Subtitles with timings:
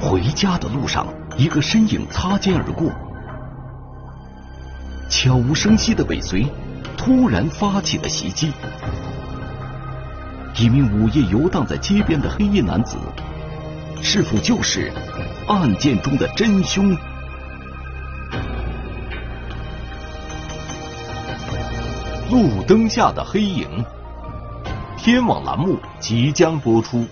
[0.00, 2.90] 回家的路上，一个身影擦肩而过，
[5.10, 6.46] 悄无声息的尾随，
[6.96, 8.50] 突然发起了袭击。
[10.56, 12.96] 一名午夜游荡在街边的黑衣男子，
[14.02, 14.90] 是否就是
[15.46, 16.96] 案件中的真凶？
[22.30, 23.84] 路灯下的黑影，
[24.96, 27.06] 天网栏目即将播出。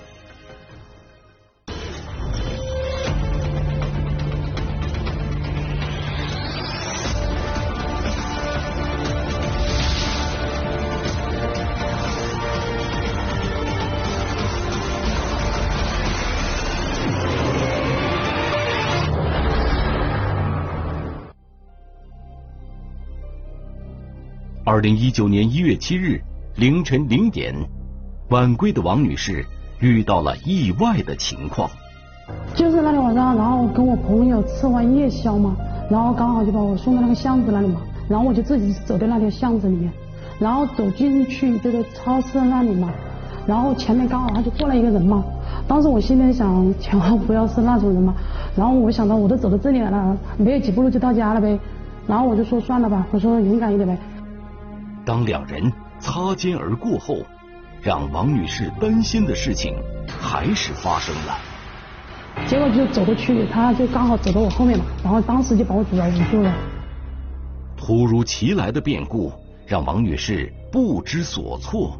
[24.70, 26.20] 二零一九年一月七日
[26.54, 27.54] 凌晨零点，
[28.28, 29.42] 晚归的王女士
[29.80, 31.70] 遇到了意外的情况。
[32.54, 35.56] 就是那天晚上，然后跟我朋友吃完夜宵嘛，
[35.90, 39.90] 然后刚好就把我送到那个巷子那里嘛，然后我就自己走在那条巷子里面，
[40.38, 42.90] 然后走进去这个超市那里嘛，
[43.46, 45.24] 然后前面刚好他就过来一个人嘛，
[45.66, 48.14] 当时我心里想，千万不要是那种人嘛，
[48.54, 51.58] 然后我想到我都走到这里来了，没有几步路就到家了呗，
[52.06, 53.96] 然后我就说算了吧，我说勇敢一点呗。
[55.08, 57.16] 当两人擦肩而过后，
[57.80, 59.74] 让王女士担心的事情
[60.06, 61.38] 还是发生了。
[62.46, 66.52] 结果就走过去，他就刚好走到我后面嘛，然后当时就把我主要捂住了。
[67.74, 69.32] 突如其来的变故
[69.66, 71.98] 让王女士不知所措。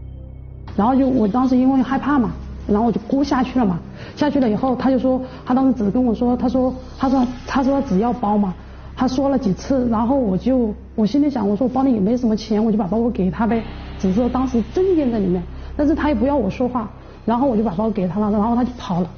[0.77, 2.31] 然后就我当时因为害怕嘛，
[2.67, 3.79] 然后我就哭下去了嘛。
[4.17, 8.53] 下去了以后，他就说，他当时只跟我说，他说，他说，他说只要包嘛。
[8.95, 13.63] 他说了几次，然后我就我心里想，我说我包里也没什么钱，我就把包裹给他呗。
[14.01, 15.41] 只是说当时证件在里面，
[15.77, 16.91] 但是他也不要我说话，
[17.25, 19.09] 然后我就把包给他了，然后他就跑了。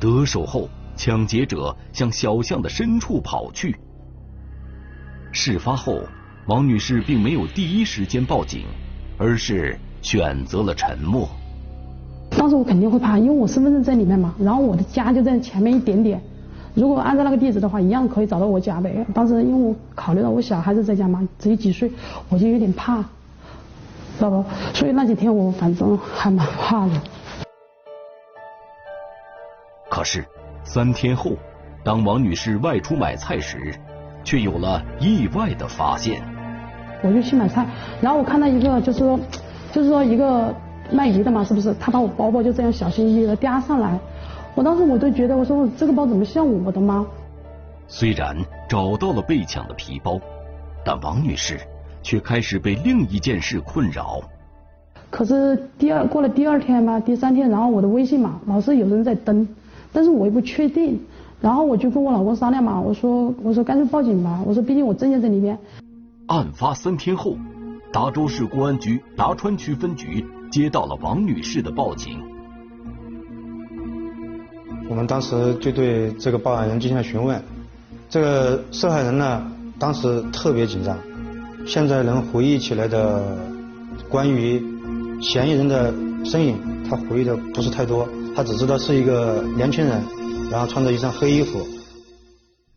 [0.00, 3.76] 得手后，抢劫者向小巷的深处跑去。
[5.30, 6.00] 事发后，
[6.48, 8.64] 王女士并没有第一时间报警，
[9.16, 11.28] 而是选择了沉默。
[12.30, 16.20] 当时我肯定会怕，因为我身份证在里面嘛，然后我的家就在前面一点点。
[16.74, 19.04] 如果按照那个地址的话，一样可以找到我家呗。
[19.12, 21.90] 当时因为我考虑到我小孩子在家嘛，只有几岁，
[22.28, 22.98] 我就有点怕，
[24.18, 24.44] 知道不？
[24.72, 26.92] 所以那几天我反正还蛮怕的。
[29.90, 30.24] 可是
[30.62, 31.32] 三天后，
[31.82, 33.74] 当王女士外出买菜时，
[34.22, 36.22] 却有了意外的发现。
[37.02, 37.66] 我就去买菜，
[38.00, 39.18] 然后我看到一个，就是说，
[39.72, 40.54] 就是说一个
[40.92, 41.74] 卖鱼的嘛，是不是？
[41.80, 43.98] 他把我包包就这样小心翼翼的叼上来。
[44.54, 47.06] 我当时我都觉得，我说我这个包怎么像我的吗？
[47.88, 48.36] 虽然
[48.68, 50.20] 找到了被抢的皮包，
[50.84, 51.58] 但王女士
[52.02, 54.20] 却开始被另一件事困扰。
[55.10, 59.48] 可是第二过了第二天嘛，第三天，然后我的微信嘛，老是有人在登，
[59.92, 61.00] 但是我也不确定。
[61.40, 65.58] 然后我就跟我老公商量嘛，我说我说干脆报警吧，我说毕竟我证件在里面。
[66.26, 67.34] 案发三天后，
[67.92, 72.20] 达州市公安局达川区分局接到了王女士的报警。
[74.90, 77.40] 我们当时就对这个报案人进行了询问，
[78.08, 79.40] 这个受害人呢，
[79.78, 80.98] 当时特别紧张，
[81.64, 83.38] 现在能回忆起来的
[84.08, 84.60] 关于
[85.22, 86.58] 嫌疑人的身影，
[86.90, 90.02] 他回忆的不是太多，他只知道是一个年轻人，
[90.50, 91.64] 然后穿着一身黑衣服。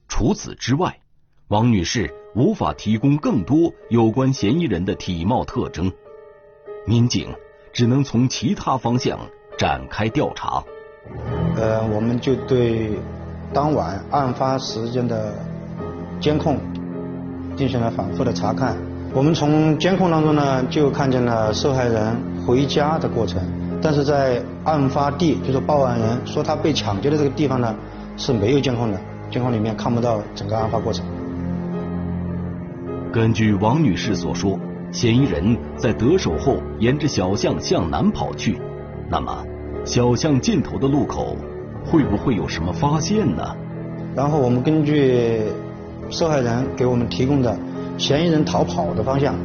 [0.08, 1.00] 除此之外，
[1.48, 5.92] 王女士无法提供更多有关嫌疑人的体貌特征，
[6.86, 7.34] 民警
[7.74, 9.20] 只能从其他方向
[9.58, 10.64] 展开调查。
[11.56, 12.92] 呃，我们就对
[13.54, 15.34] 当晚案发时间的
[16.20, 16.58] 监控
[17.56, 18.76] 进行了反复的查看。
[19.14, 22.16] 我们从监控当中呢，就看见了受害人
[22.46, 23.40] 回家的过程，
[23.82, 27.76] 但是在案发地，就是报案人说他被抢劫的这个地方呢，
[28.18, 29.00] 是没有监控的，
[29.30, 31.06] 监控里面看不到整个案发过程。
[33.12, 34.58] 根据王女士所说，
[34.92, 38.60] 嫌疑人在得手后沿着小巷向南跑去，
[39.12, 39.46] 那么？
[39.86, 41.36] 小巷尽头的路口，
[41.86, 43.44] 会不会有什么发现呢？
[44.16, 45.42] 然后我们根据
[46.10, 47.58] 受害人给我们提供的
[47.98, 49.36] 嫌疑人逃跑的方向，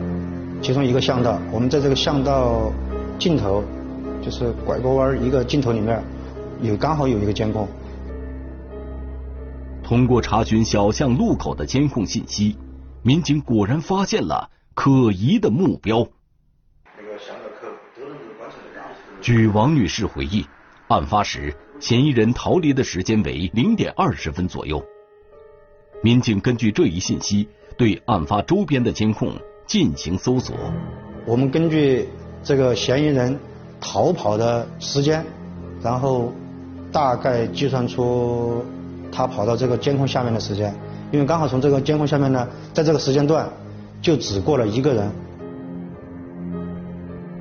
[0.62, 2.72] 其中一个巷道，我们在这个巷道
[3.18, 3.64] 尽头，
[4.22, 6.00] 就是拐个弯一个尽头里面，
[6.62, 7.66] 有刚好有一个监控。
[9.82, 12.56] 通过查询小巷路口的监控信息，
[13.02, 16.06] 民警果然发现了可疑的目标。
[19.20, 20.46] 据王女士回忆，
[20.86, 24.82] 案发时嫌疑人逃离的时间为零点二十分左右。
[26.02, 29.32] 民警根据这一信息，对案发周边的监控
[29.66, 30.54] 进行搜索。
[31.26, 32.08] 我们根据
[32.44, 33.36] 这个嫌疑人
[33.80, 35.24] 逃跑的时间，
[35.82, 36.32] 然后
[36.92, 38.64] 大概计算出
[39.10, 40.72] 他跑到这个监控下面的时间，
[41.10, 43.50] 因为刚好从这个监控下面呢，在这个时间段
[44.00, 45.10] 就只过了一个人。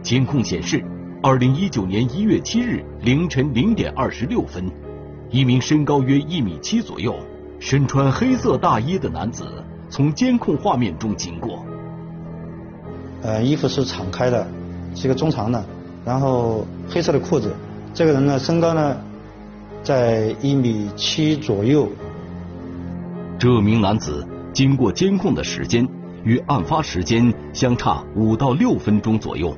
[0.02, 0.84] 监控显示，
[1.24, 4.70] 二零一九年一月七日凌晨零点二十六分，
[5.32, 7.16] 一名身高约一米七左右、
[7.60, 9.44] 身穿黑色大衣的男子
[9.90, 11.66] 从监控画面中经过。
[13.24, 14.48] 呃，衣服是敞开的，
[14.94, 15.66] 是一个中长的，
[16.06, 17.52] 然后黑色的裤子。
[17.96, 18.96] 这个人呢，身高呢
[19.84, 21.90] 在一米七左右。
[23.40, 25.88] 这名男子经过监控的时间
[26.24, 29.56] 与案发时间相差五到六分钟左右，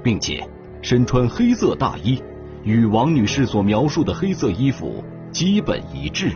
[0.00, 0.48] 并且
[0.82, 2.20] 身穿黑色大衣，
[2.64, 5.02] 与王女士所描述的黑色衣服
[5.32, 6.32] 基本一致。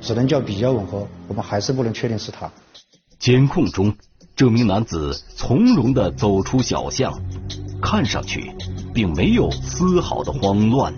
[0.00, 2.50] 只能叫比较吻合，我们还是不能确定是他。
[3.18, 3.92] 监控中。
[4.36, 7.16] 这名男子从容地走出小巷，
[7.80, 8.52] 看上去
[8.92, 10.92] 并没有丝毫的慌乱。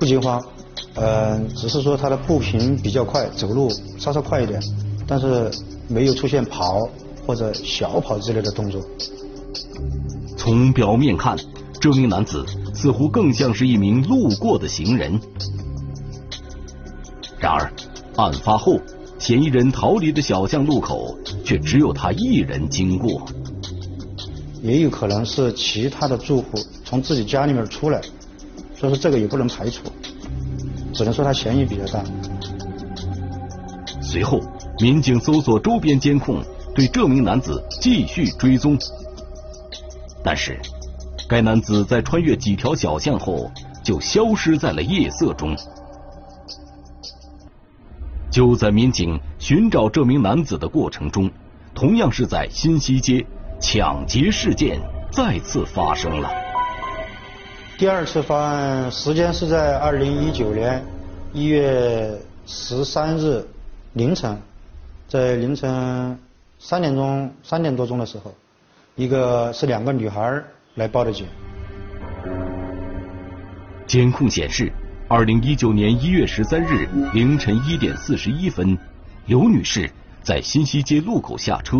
[0.00, 0.44] 不惊慌，
[0.96, 4.60] 呃，只是说他的步频比较快，走路稍稍快一点，
[5.06, 5.48] 但是
[5.86, 6.88] 没有出现跑
[7.24, 8.82] 或者小跑之类的动作。
[10.36, 11.36] 从表面看，
[11.80, 12.44] 这名男子
[12.74, 15.20] 似乎更像是一名路过的行人。
[17.38, 17.72] 然而，
[18.16, 18.78] 案发后。
[19.18, 23.26] 嫌疑人逃离的小巷路口，却只有他一人经过。
[24.62, 27.98] 也有可能是其他的住户从自己家里面出来，
[28.78, 29.84] 所以说这个也不能排除，
[30.92, 32.04] 只能说他嫌疑比较大。
[34.02, 34.38] 随后，
[34.80, 36.42] 民警搜索周边监控，
[36.74, 38.76] 对这名男子继续追踪。
[40.26, 40.58] 但是，
[41.28, 43.48] 该男子在穿越几条小巷后，
[43.84, 45.56] 就消失在了夜色中。
[48.28, 51.30] 就在民警寻找这名男子的过程中，
[51.76, 53.24] 同样是在新西街，
[53.60, 54.80] 抢劫事件
[55.12, 56.28] 再次发生了。
[57.78, 60.84] 第二次发案时间是在二零一九年
[61.32, 63.46] 一月十三日
[63.92, 64.36] 凌晨，
[65.08, 66.18] 在凌晨
[66.58, 68.34] 三点钟、三点多钟的时候，
[68.96, 70.42] 一个是两个女孩
[70.74, 71.26] 来报的警。
[73.86, 74.72] 监控显示。
[75.08, 78.76] 二零一九年一月十三日凌晨一点四十一分，
[79.26, 79.88] 刘女士
[80.20, 81.76] 在新西街路口下车，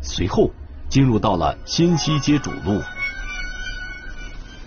[0.00, 0.50] 随后
[0.88, 2.80] 进入到了新西街主路。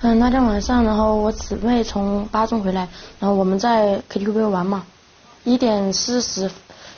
[0.01, 2.88] 嗯，那天晚上，然后我姊妹从巴中回来，
[3.19, 4.86] 然后我们在 KTV 玩嘛，
[5.44, 6.51] 一点四十、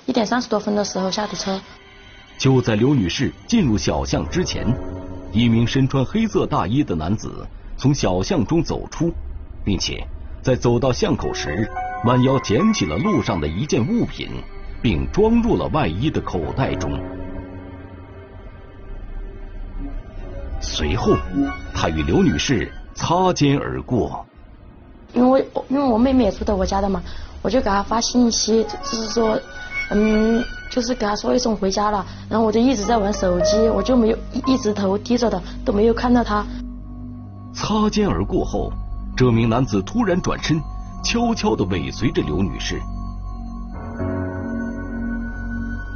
[0.06, 1.58] 一点三十多分的时候下的车。
[2.38, 4.66] 就在刘女士进入小巷之前，
[5.32, 7.46] 一名身穿黑色大衣的男子
[7.76, 9.12] 从小巷中走出，
[9.66, 10.06] 并且。
[10.44, 11.70] 在走到巷口时，
[12.06, 14.30] 弯腰捡起了路上的一件物品，
[14.82, 16.92] 并装入了外衣的口袋中。
[20.62, 21.18] 随后，
[21.74, 24.26] 他与刘女士擦肩而过。
[25.14, 27.04] 因为因为我妹妹也住在我家的嘛，
[27.42, 29.38] 我就给她发信息，就是说，
[29.90, 32.06] 嗯，就是给他说一声回家了。
[32.30, 36.46] 然后我就一直在玩手机，我就没有一直头低着的，都没有看到他。
[37.54, 38.72] 擦肩而过后。
[39.16, 40.62] 这名男子突然转身，
[41.04, 42.80] 悄悄的尾随着刘女士。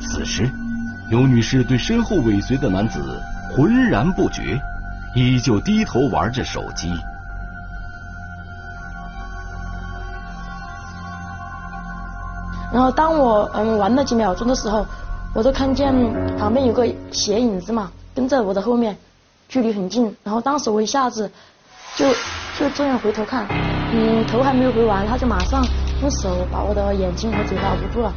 [0.01, 0.49] 此时，
[1.11, 2.99] 刘女士对身后尾随的男子
[3.55, 4.59] 浑然不觉，
[5.15, 6.91] 依旧低头玩着手机。
[12.71, 14.85] 然后，当我嗯玩了几秒钟的时候，
[15.33, 15.93] 我就看见
[16.37, 18.97] 旁边有个斜影子嘛，跟在我的后面，
[19.49, 20.15] 距离很近。
[20.23, 21.29] 然后当时我一下子
[21.95, 22.05] 就。
[22.59, 23.47] 就这样回头看，
[23.91, 25.65] 嗯，头还没有回完，他就马上
[26.01, 28.13] 用手把我的眼睛和嘴巴捂住了。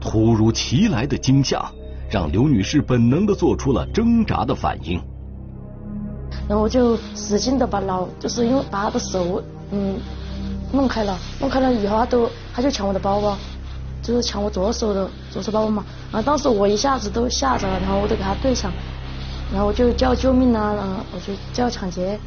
[0.00, 1.70] 突如其来的惊吓
[2.08, 4.98] 让刘女士本能的做出了挣扎的反应。
[6.48, 9.42] 然后我就使劲的把脑，就是用把他的手，
[9.72, 9.98] 嗯，
[10.72, 13.36] 弄开了，弄开了以后他都他就抢我的包包，
[14.02, 15.84] 就是抢我左手的左手包包嘛。
[16.10, 18.70] 然后当时我一下子都吓着了，然后我就给他对抢，
[19.52, 22.18] 然后我就叫救命啊，然后我就叫抢劫。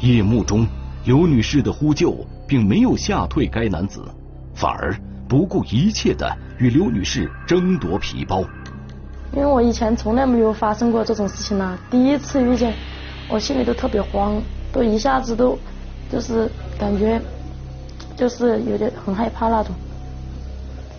[0.00, 0.66] 夜幕中，
[1.04, 2.14] 刘女士的呼救
[2.46, 4.02] 并没有吓退该男子，
[4.54, 4.94] 反而
[5.26, 8.44] 不顾一切的与刘女士争夺皮包。
[9.32, 12.74] 因为我以前从来没有发生过这种事情呢，第一次遇见，
[13.28, 14.40] 我心里都特别慌，
[14.72, 15.58] 都一下子都
[16.10, 17.20] 就是感觉
[18.16, 19.74] 就是有点很害怕那种。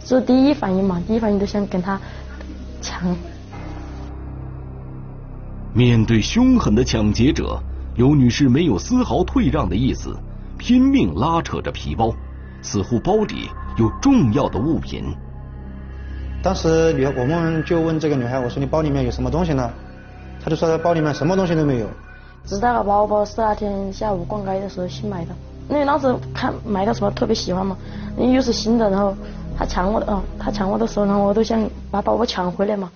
[0.07, 1.99] 这第一反应嘛，第一反应就想跟他
[2.81, 3.13] 抢。
[5.73, 7.59] 面对凶狠的抢劫者。
[7.97, 10.15] 刘女士没有丝毫退让的意思，
[10.57, 12.13] 拼命拉扯着皮包，
[12.61, 15.03] 似乎包里有重要的物品。
[16.43, 19.69] 当时女，我们就问这个女孩：“我说你包里面有什么东西呢？”
[20.41, 21.87] 她就说：“她包里面什么东西都没有。”
[22.45, 25.33] 自带个包包是那天下午逛街的时候新买的，
[25.67, 27.75] 因为当时看买到什么特别喜欢嘛，
[28.15, 29.13] 因为又是新的，然后
[29.57, 32.91] 他抢我的，哦，他抢我的时候，然后我都想把包包抢回来嘛。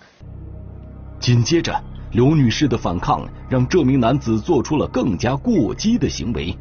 [1.20, 6.56] 紧接着，刘女士的反抗让这名男子做出了更加过激的行为。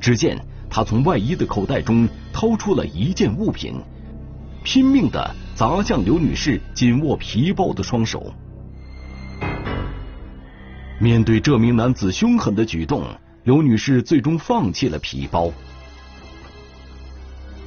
[0.00, 0.38] 只见
[0.70, 3.74] 他从外衣的口袋中掏出了一件物品，
[4.64, 8.32] 拼命的砸向刘女士紧握皮包的双手。
[10.98, 13.04] 面对这名男子凶狠的举动，
[13.44, 15.52] 刘女士最终放弃了皮包。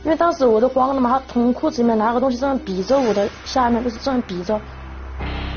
[0.04, 4.60] 因为当时我都慌了嘛，他从裤子里面拿个东西这样比着我的下面，就是这样比着。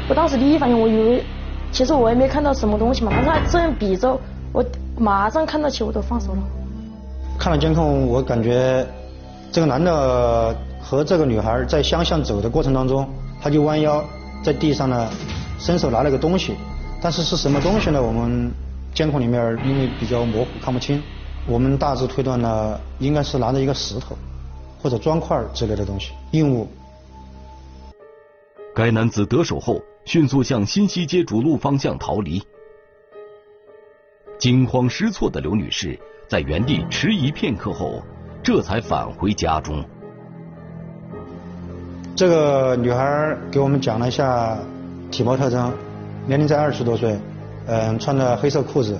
[0.09, 1.25] 我当时第一反应，我以为
[1.71, 4.19] 其实我也没看到什么东西嘛，但是他这样比着，
[4.53, 4.65] 我
[4.99, 6.39] 马上看到起，我都放手了。
[7.39, 8.85] 看了监控，我感觉
[9.53, 13.09] 这个男的和这个女孩在相向走的过程当中，
[13.41, 14.05] 他就弯腰
[14.43, 15.09] 在地上呢，
[15.59, 16.57] 伸手拿了个东西。
[17.01, 18.03] 但是是什么东西呢？
[18.03, 18.51] 我们
[18.93, 21.01] 监控里面因为比较模糊看不清，
[21.47, 24.17] 我们大致推断呢，应该是拿着一个石头
[24.83, 26.67] 或者砖块之类的东西，硬物。
[28.75, 32.43] 该男子得手后，迅速向新西街主路方向逃离。
[34.39, 35.97] 惊慌失措的刘女士
[36.27, 38.03] 在原地迟疑片刻后，
[38.43, 39.85] 这才返回家中。
[42.17, 44.59] 这个女孩给我们讲了一下
[45.11, 45.73] 体貌特征。
[46.27, 47.19] 年龄在二十多岁，
[47.67, 48.99] 嗯，穿着黑色裤子，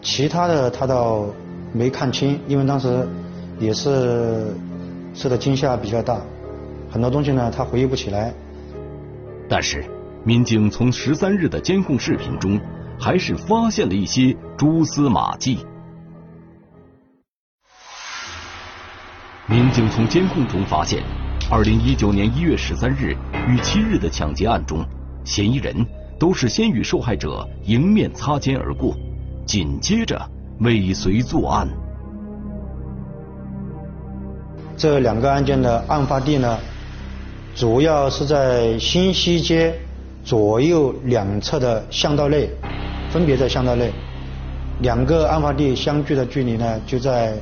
[0.00, 1.26] 其他的她倒
[1.72, 3.06] 没看清，因为当时
[3.58, 4.54] 也是
[5.14, 6.20] 受的惊吓比较大，
[6.90, 8.34] 很多东西呢他回忆不起来。
[9.48, 9.84] 但是
[10.24, 12.60] 民警从十三日的监控视频中，
[12.98, 15.64] 还是发现了一些蛛丝马迹。
[19.46, 21.02] 民警从监控中发现，
[21.50, 23.16] 二零一九年一月十三日
[23.48, 24.84] 与七日的抢劫案中，
[25.24, 25.74] 嫌疑人。
[26.16, 28.96] 都是先与受害者迎面擦肩而过，
[29.44, 30.30] 紧接着
[30.60, 31.68] 尾随作案。
[34.76, 36.58] 这两个案件的案发地呢，
[37.54, 39.74] 主要是在新西街
[40.24, 42.50] 左右两侧的巷道内，
[43.10, 43.92] 分别在巷道内，
[44.80, 47.34] 两个案发地相距的距离呢就在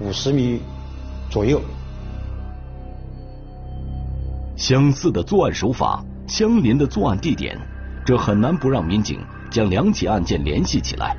[0.00, 0.60] 五十米
[1.30, 1.60] 左右。
[4.56, 7.58] 相似的作案手法，相邻的作案地点。
[8.06, 9.18] 这很难不让民警
[9.50, 11.16] 将两起案件联系起来。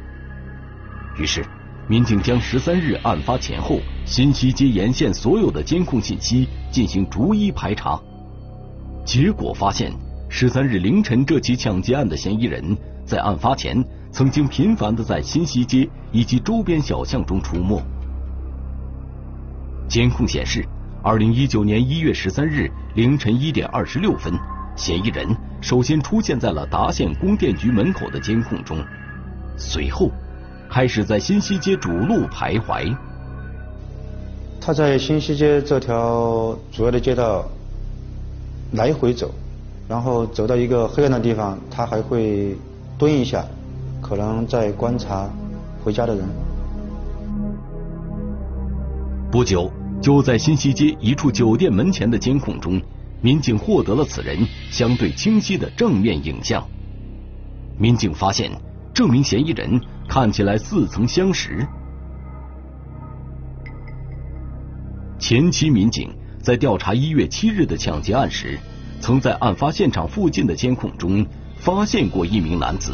[1.17, 1.43] 于是，
[1.87, 7.99] 民警将十三日案发前后新西街沿线所有的监控信息进行逐一排查，
[9.05, 9.93] 结果发现，
[10.27, 12.75] 十三日凌晨这起抢劫案的嫌疑人，
[13.05, 17.79] 在案发前曾经频繁的在新西街以及周边小巷中出没。
[19.87, 20.67] 监控显示，
[21.03, 24.33] 二零一九年一月十三日凌晨一点二十六分。
[24.75, 25.25] 嫌疑人
[25.61, 28.83] 首先出现在了达县供电局门口的监控中，
[29.55, 30.11] 随后
[30.69, 32.95] 开始在新西街主路徘徊。
[34.59, 37.45] 他在新西街这条主要的街道
[38.71, 39.31] 来回走，
[39.87, 42.55] 然后走到一个黑暗的地方，他还会
[42.97, 43.45] 蹲一下，
[44.01, 45.29] 可能在观察
[45.83, 46.25] 回家的人。
[49.31, 52.81] 不久，就在新西街一处酒店门前的监控中。
[53.21, 54.37] 民警获得了此人
[54.69, 56.63] 相对清晰的正面影像。
[57.77, 58.51] 民警发现，
[58.93, 59.81] 这名嫌疑人
[60.15, 61.67] 看起来似曾相识。
[65.19, 66.09] 前期民警
[66.41, 68.57] 在调查一月七日的抢劫案时，
[69.01, 72.93] 曾在案发现场附近的监控中发现过一名男子，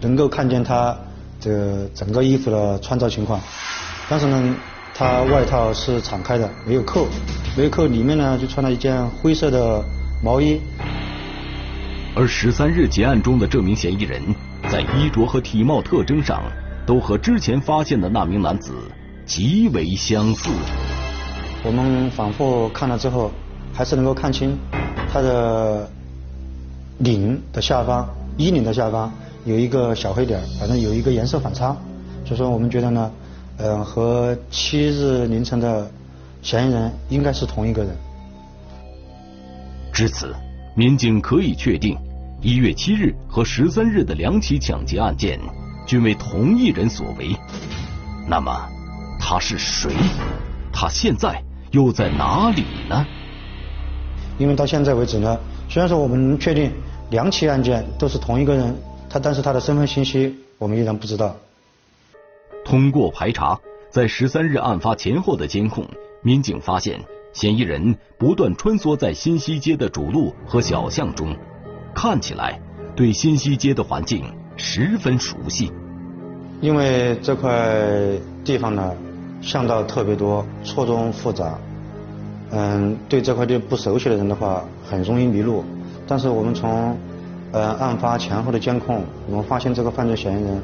[0.00, 0.96] 能够看见他
[1.40, 3.40] 这整个衣服的穿着情况。
[4.08, 4.54] 当时呢。
[4.96, 7.08] 他外套是敞开的，没有扣，
[7.56, 9.82] 没有扣，里面呢就穿了一件灰色的
[10.22, 10.60] 毛衣。
[12.14, 14.22] 而十三日结案中的这名嫌疑人，
[14.74, 16.42] 在衣着和体貌特征上，
[16.84, 18.72] 都和之前发现的那名男子
[19.24, 20.50] 极为相似。
[21.62, 23.30] 我们反复看了之后，
[23.72, 24.58] 还是能够看清
[25.12, 25.88] 他的
[26.98, 29.12] 领的下方，衣领的下方
[29.44, 31.68] 有一个小黑点，反正有一个颜色反差，
[32.24, 33.12] 所以说我们觉得呢。
[33.58, 35.88] 嗯，和七日凌晨的
[36.42, 37.96] 嫌疑人应该是同一个人。
[39.92, 40.34] 至此，
[40.74, 41.96] 民警可以确定，
[42.44, 45.40] 一月七日和十三日的两起抢劫案件
[45.86, 47.34] 均为同一人所为。
[48.28, 48.68] 那么，
[49.18, 49.90] 他是谁？
[50.70, 53.06] 他现在又在哪里呢？
[54.36, 56.70] 因为到现在为止呢，虽然说我们能确定
[57.08, 58.76] 两起案件都是同一个人，
[59.08, 61.34] 他但是他的身份信息我们依然不知道。
[62.62, 63.58] 通过排查，
[63.88, 65.88] 在十三日案发前后的监控，
[66.20, 67.00] 民警发现
[67.32, 71.34] 嫌疑人不断穿梭在新西街的主路和小巷中，
[71.94, 72.60] 看起来
[72.96, 74.24] 对新西街的环境
[74.56, 75.72] 十分熟悉。
[76.60, 77.50] 因为这块
[78.44, 78.92] 地方呢，
[79.40, 81.58] 巷道特别多，错综复杂。
[82.50, 85.64] 嗯，对这块地不熟悉的人的话，很容易迷路。
[86.06, 86.96] 但是我们从
[87.52, 90.62] 呃案发前后的监控，我们发现这个犯罪嫌疑人，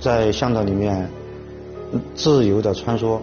[0.00, 1.08] 在巷道里面
[2.14, 3.18] 自由的穿梭。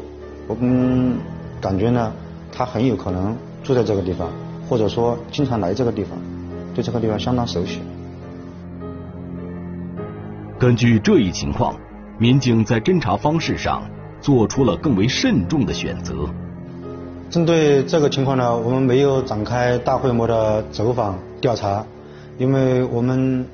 [0.48, 1.18] 我们
[1.60, 2.14] 感觉呢，
[2.52, 4.32] 他很有可能住在这个地方，
[4.70, 6.18] 或者说经常来这个地方，
[6.78, 7.80] 对这个地方相当熟悉。
[10.60, 11.76] 根据这一情况，
[12.20, 13.82] 民警在侦查方式上
[14.22, 16.14] 做出了更为慎重的选择。
[17.32, 21.84] 针对这个情况呢，我们没有展开大规模的走访调查，
[22.38, 23.48] 因为我们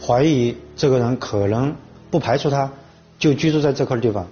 [0.00, 1.74] 怀疑这个人可能
[2.10, 2.70] 不排除他
[3.18, 4.26] 就居住在这块地方，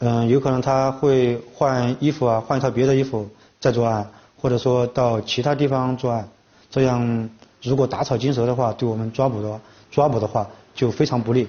[0.00, 3.26] 嗯，有可能他会换衣服啊，换一套别的衣服
[3.58, 4.06] 再作案，
[4.38, 6.28] 或者说到其他地方作案，
[6.72, 7.30] 这样
[7.62, 9.60] 如果打草惊蛇的话，对我们抓捕的
[9.92, 10.44] 抓捕的话。
[10.74, 11.46] 就非常不利。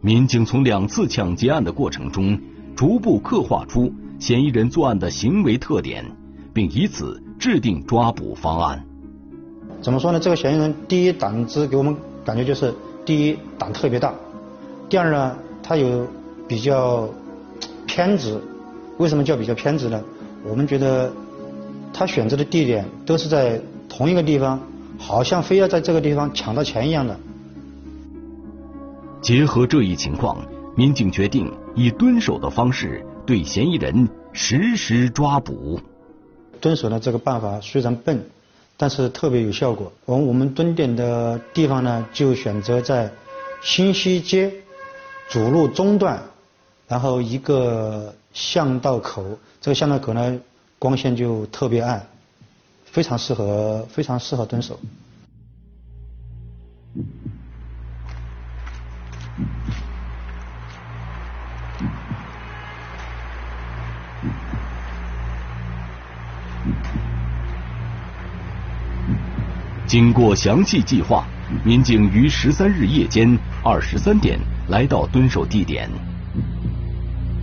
[0.00, 2.40] 民警从两次抢劫案的过程中，
[2.74, 6.02] 逐步刻画出嫌疑人作案的行为特点，
[6.54, 8.82] 并以此制定抓捕方案。
[9.82, 10.18] 怎么说呢？
[10.18, 12.74] 这个嫌疑人第一胆子给我们感觉就是，
[13.04, 14.14] 第一胆特别大，
[14.88, 16.06] 第二呢，他有
[16.48, 17.06] 比较
[17.86, 18.40] 偏执。
[18.96, 20.02] 为什么叫比较偏执呢？
[20.42, 21.12] 我们觉得
[21.92, 23.60] 他选择的地点都是在
[23.98, 24.60] 同一个地方，
[24.96, 27.18] 好像非要在这个地方抢到钱一样的。
[29.20, 35.80] 结合这一情况，民警决定以蹲守的方式对嫌疑人实施抓捕。
[36.60, 38.24] 蹲守呢，这个办法虽然笨，
[38.76, 39.92] 但是特别有效果。
[40.04, 43.10] 我我们蹲点的地方呢，就选择在
[43.62, 44.52] 新西街
[45.28, 46.22] 主路中段，
[46.86, 49.24] 然后一个巷道口。
[49.60, 50.38] 这个巷道口呢，
[50.78, 52.06] 光线就特别暗，
[52.90, 54.78] 非常适合非常适合蹲守。
[69.86, 71.26] 经过详细计划，
[71.64, 75.88] 民警于十三日夜间二十三点来到蹲守地点，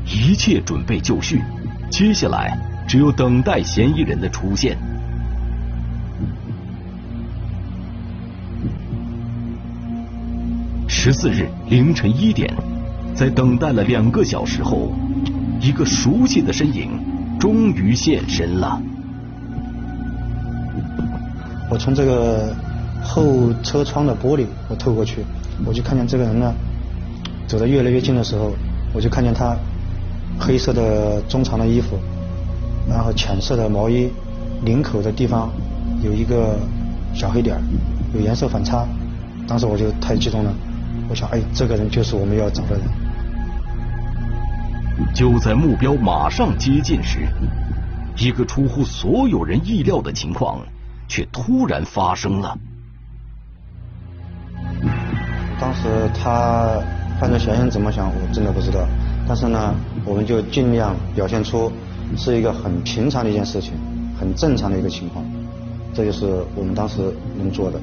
[0.06, 1.42] 一切准备就绪，
[1.90, 2.56] 接下来
[2.88, 4.95] 只有等待嫌疑人的出现。
[11.06, 12.52] 十四日凌晨一点，
[13.14, 14.92] 在等待了两个小时后，
[15.62, 16.90] 一个熟悉的身影
[17.40, 18.82] 终于现身了。
[21.70, 22.52] 我从这个
[23.04, 25.24] 后车窗的玻璃，我透过去，
[25.64, 26.52] 我就看见这个人呢，
[27.46, 28.52] 走得越来越近的时候，
[28.92, 29.56] 我就看见他
[30.40, 32.00] 黑色的中长的衣服，
[32.90, 34.10] 然后浅色的毛衣，
[34.64, 35.52] 领口的地方
[36.04, 36.58] 有一个
[37.14, 37.62] 小黑点，
[38.16, 38.88] 有颜色反差，
[39.48, 40.52] 当时我就太激动了。
[41.08, 42.84] 我想，哎，这个人就是我们要找的人。
[45.14, 47.28] 就在目标马上接近时，
[48.18, 50.60] 一个出乎所有人意料的情况
[51.08, 52.58] 却突然发生了。
[55.60, 56.82] 当时他
[57.20, 58.88] 犯罪嫌疑人怎么想，我真的不知道。
[59.28, 61.72] 但是呢，我们就尽量表现出
[62.18, 63.74] 是一个很平常的一件事情，
[64.20, 65.24] 很正常的一个情况。
[65.94, 67.80] 这就是我们当时能做的。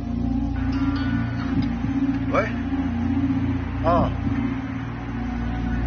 [2.33, 2.62] 喂。
[3.85, 4.09] 啊，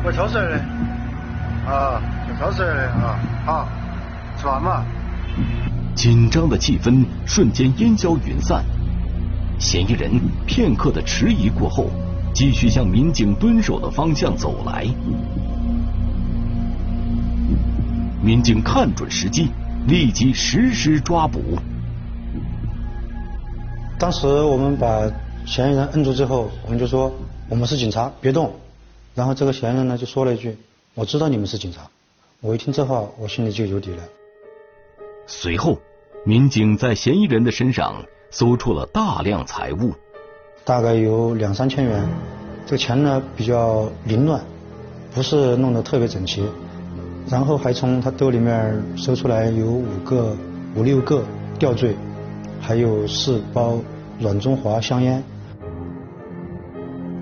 [0.03, 0.59] 我超市的，
[1.65, 3.69] 啊，在超市的啊，好，
[4.37, 4.83] 吃完嘛。
[5.95, 8.65] 紧张的气氛瞬间烟消云散，
[9.57, 10.11] 嫌疑人
[10.45, 11.89] 片刻的迟疑过后，
[12.33, 14.85] 继续向民警蹲守的方向走来。
[18.21, 19.51] 民警看准时机，
[19.87, 21.57] 立即实施抓捕。
[23.97, 25.09] 当时我们把
[25.45, 27.09] 嫌疑人摁住之后，我们就说。
[27.47, 28.53] 我们是警察，别动。
[29.13, 30.57] 然后这个嫌疑人呢就说了一句
[30.95, 31.81] ：“我知道你们是警察。”
[32.41, 34.03] 我一听这话，我心里就有底了。
[35.27, 35.77] 随后，
[36.25, 39.93] 民警在嫌疑人的身上搜出了大量财物，
[40.63, 42.07] 大概有两三千元。
[42.65, 44.43] 这个钱呢比较凌乱，
[45.13, 46.43] 不是弄得特别整齐。
[47.29, 50.35] 然后还从他兜里面搜出来有五个、
[50.75, 51.23] 五六个
[51.57, 51.95] 吊坠，
[52.59, 53.79] 还有四包
[54.19, 55.23] 软中华香烟。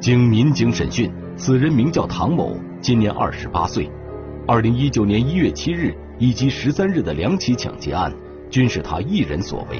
[0.03, 3.89] 经民警审讯，此人名叫唐某，今年二十八岁。
[4.45, 8.11] 二零一九年一月七日以及十三日的两起抢劫案，
[8.49, 9.77] 均是他一人所为。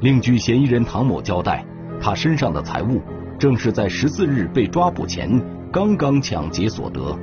[0.00, 1.62] 另据嫌疑人唐某交代，
[2.00, 3.02] 他身上的财物
[3.38, 5.28] 正是在十四日被抓捕前
[5.70, 7.14] 刚刚抢劫所得。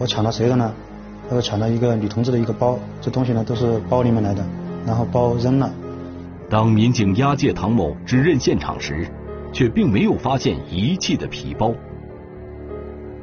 [0.00, 0.74] 我抢了谁的呢？
[1.28, 4.44] 他说抢了一个女同志的一个包，这东西呢都是包里面来的，
[4.84, 5.72] 然后包扔了。
[6.50, 9.08] 当民警押解唐某指认现场时，
[9.52, 11.74] 却并没有发现遗弃的皮包。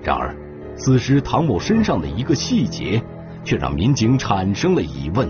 [0.03, 0.35] 然而，
[0.77, 3.01] 此时唐某身上的一个细节，
[3.43, 5.27] 却让民警产生了疑问。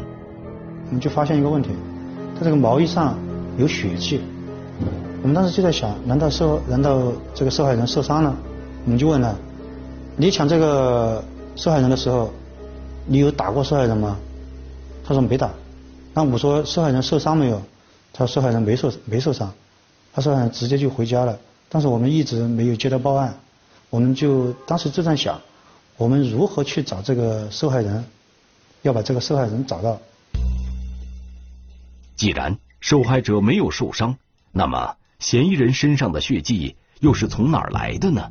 [0.88, 1.70] 我们就发现一个问题，
[2.38, 3.18] 他这个毛衣上
[3.58, 4.22] 有血迹。
[5.22, 8.36] 我们当时就在想，难道受难道这个受害人受伤了？
[8.86, 9.34] 我们就问他，
[10.16, 11.24] 你抢这个
[11.56, 12.32] 受害人的时候，
[13.06, 14.18] 你有打过受害人吗？
[15.04, 15.50] 他说没打。
[16.14, 17.62] 那我说受害人受伤没有？
[18.14, 19.52] 他说受害人没受没受伤，
[20.20, 21.40] 他受害人直接就回家了。
[21.70, 23.40] 但是我们一直没有接到报案，
[23.90, 25.40] 我们就当时就在想，
[25.96, 28.04] 我们如何去找这个受害人，
[28.82, 29.98] 要把这个受害人找到。
[32.18, 34.18] 既然受害者没有受伤，
[34.52, 38.30] 那么嫌疑人身上的血迹又是从哪儿来的呢？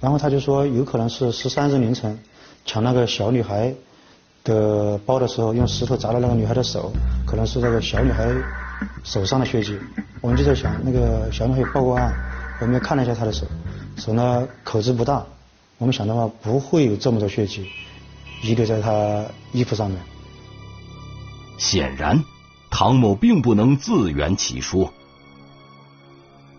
[0.00, 2.18] 然后他就说，有可能是十三日凌晨
[2.66, 3.72] 抢那个小女孩
[4.44, 6.92] 的包的时候，用石头砸了那个女孩的手，
[7.26, 8.26] 可能是那个小女孩
[9.04, 9.78] 手上的血迹。
[10.20, 12.12] 我们就在想，那个小女孩报过案，
[12.60, 13.46] 我们也看了一下她的手，
[13.96, 15.24] 手呢口子不大，
[15.78, 17.70] 我们想的话不会有这么多血迹
[18.42, 20.00] 遗留在她衣服上面。
[21.58, 22.22] 显然。
[22.70, 24.92] 唐某并不能自圆其说。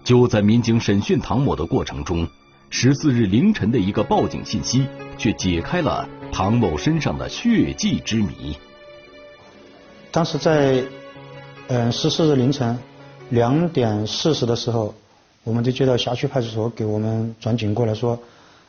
[0.04, 2.28] 就在民警审讯唐某的过程中，
[2.72, 4.88] 十四日凌晨的一个报警信息，
[5.20, 8.58] 却解开了唐某身上的血迹之谜。
[10.12, 10.84] 当时在
[11.72, 12.76] 嗯十四日凌晨
[13.30, 14.92] 两点四十的时候，
[15.44, 18.18] 我们就接到辖区派出所给我们转警过来说，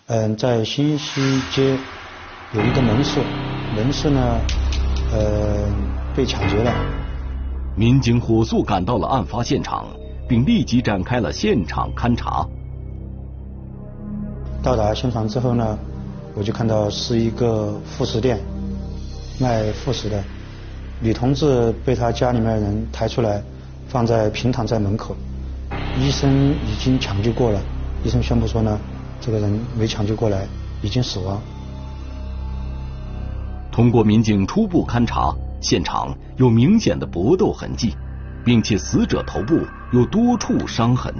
[0.09, 1.79] 嗯在新西街
[2.53, 3.21] 有一个门市，
[3.75, 4.21] 门市呢
[5.15, 5.67] 呃
[6.15, 6.71] 被抢劫了。
[7.75, 9.87] 民警火速赶到了案发现场，
[10.29, 12.47] 并立即展开了现场勘查。
[14.63, 15.79] 到达现场之后呢，
[16.35, 18.39] 我就看到是一个副食店，
[19.39, 20.23] 卖副食的。
[21.01, 23.43] 女同志被她家里面人抬出来，
[23.89, 25.17] 放在平躺在门口。
[25.99, 27.61] 医生已经抢救过了，
[28.05, 28.79] 医生宣布说呢，
[29.21, 30.47] 这个人没抢救过来，
[30.83, 31.41] 已经死亡。
[33.73, 35.35] 通过民警初步勘查。
[35.63, 37.95] 现场有明显的搏斗痕迹，
[38.43, 39.61] 并且死者头部
[39.93, 41.15] 有多处伤痕。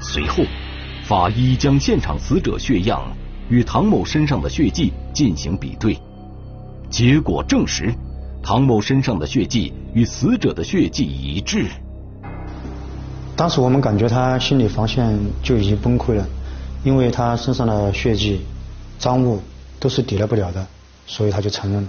[0.00, 0.42] 随后，
[1.04, 3.00] 法医将现场死者血样
[3.48, 5.96] 与唐某身上的血迹进行比对，
[6.90, 7.94] 结果证实
[8.42, 11.66] 唐某身上的血迹与死者的血迹一致。
[13.36, 16.26] 当时我们感觉他心理防线就已经崩溃了，
[16.84, 18.40] 因为他身上的血迹、
[18.98, 19.40] 赃物
[19.78, 20.66] 都是抵赖不了的。
[21.10, 21.88] 所以他就承认了。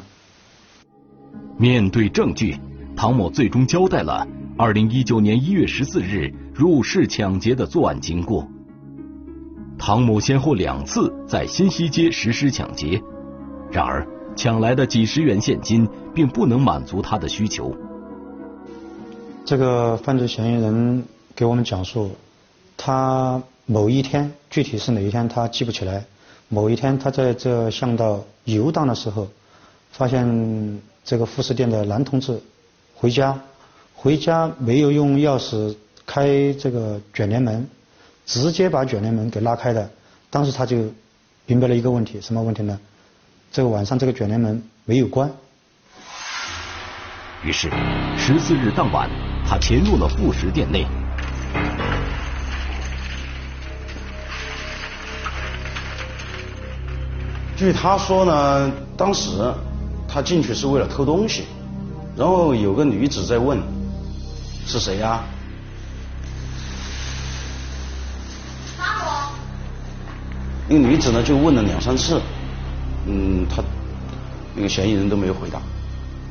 [1.57, 2.57] 面对证据，
[2.95, 4.25] 唐某最终交代了
[4.57, 8.47] 二零一九年一月十四日入室抢劫的作案经过。
[9.77, 13.01] 唐某先后两次在新西街实施抢劫，
[13.69, 14.07] 然而
[14.39, 17.75] 抢来的几十元现金并不能满足他的需求。
[19.43, 21.03] 这个犯罪嫌疑人
[21.35, 22.11] 给我们讲述，
[22.77, 26.05] 他某一天，具体是哪一天他记不起来。
[26.47, 29.27] 某一天，他在这巷道游荡的时候，
[29.91, 32.39] 发现这个副食店的男同志
[32.95, 33.37] 回家，
[33.93, 35.75] 回家没有用钥匙
[36.05, 37.67] 开这个卷帘门，
[38.25, 39.89] 直接把卷帘门给拉开的。
[40.29, 40.77] 当时他就
[41.45, 42.79] 明白了一个问题，什么问题呢？
[43.51, 45.29] 这个晚上这个卷帘门没有关。
[47.43, 47.69] 于是，
[48.15, 49.09] 十四日当晚，
[49.47, 50.85] 他潜入了副食店内。
[57.57, 59.53] 据他说呢，当时
[60.07, 61.45] 他进去是为了偷东西，
[62.15, 63.57] 然后有个女子在问
[64.67, 65.23] 是谁呀？
[70.67, 72.21] 那个女子呢就问了两三次，
[73.09, 73.63] 嗯，他
[74.55, 75.59] 那个嫌疑人都没有回答，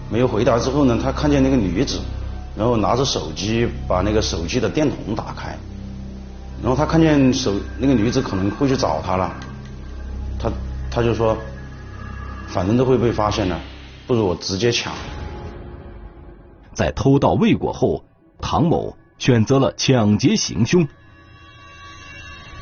[0.08, 2.00] 没有回答之后呢，他看见那个女子，
[2.56, 5.58] 然后拿着手机把那个手机的电筒打开，
[6.62, 9.34] 然后他看见手那个女子可能会去找他了，
[10.38, 10.50] 他。
[10.90, 11.36] 他就说，
[12.48, 13.60] 反正都会被发现的，
[14.06, 14.90] 不如我直接抢。
[16.72, 18.02] 在偷盗未果后，
[18.40, 20.88] 唐某选择了抢劫行凶，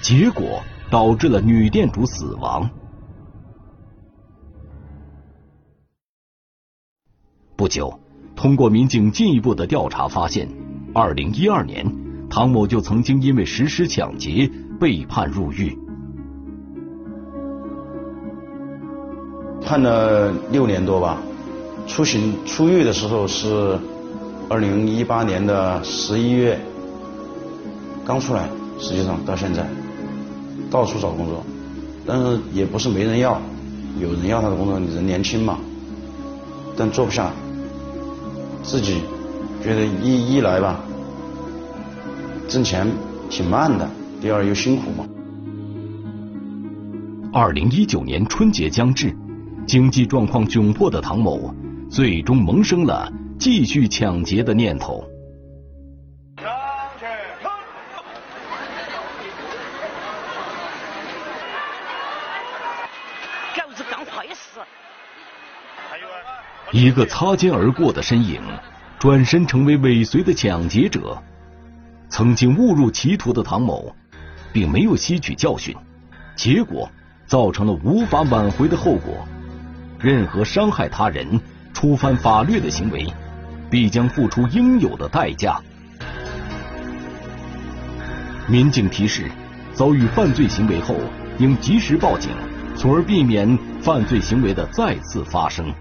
[0.02, 2.68] 结果导致了女店主死亡。
[7.66, 7.98] 不久，
[8.36, 10.48] 通过民警进一步的调查发现，
[10.94, 11.84] 二零一二年，
[12.30, 14.48] 唐某就曾经因为实施抢劫
[14.78, 15.76] 被判入狱。
[19.64, 21.18] 判了六年多吧，
[21.88, 23.76] 出行出狱的时候是
[24.48, 26.60] 二零一八年的十一月，
[28.04, 28.48] 刚出来，
[28.78, 29.66] 实际上到现在
[30.70, 31.44] 到处找工作，
[32.06, 33.40] 但是也不是没人要，
[34.00, 35.58] 有人要他的工作，人年轻嘛，
[36.76, 37.32] 但做不下，
[38.66, 39.02] 自己
[39.62, 40.80] 觉得一一来吧，
[42.48, 42.84] 挣钱
[43.30, 43.88] 挺慢的，
[44.20, 45.06] 第二又辛苦嘛。
[47.32, 49.16] 二零一九年春节将至，
[49.68, 51.54] 经济状况窘迫的唐某，
[51.88, 55.04] 最终萌生了继续抢劫的念头。
[66.76, 68.38] 一个擦肩而过的身影，
[68.98, 71.16] 转身成为尾随的抢劫者。
[72.10, 73.96] 曾经误入歧途的唐某，
[74.52, 75.74] 并没有吸取教训，
[76.36, 76.86] 结果
[77.26, 79.26] 造成了无法挽回的后果。
[79.98, 81.40] 任何伤害他人、
[81.72, 83.10] 触犯法律的行为，
[83.70, 85.58] 必将付出应有的代价。
[88.46, 89.30] 民警提示：
[89.72, 90.94] 遭遇犯罪行为后，
[91.38, 92.30] 应及时报警，
[92.76, 95.72] 从而避免犯罪行为的再次发生。